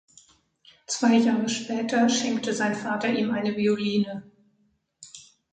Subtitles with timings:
[0.87, 4.23] Zwei Jahre später schenkte sein Vater ihm eine Violine.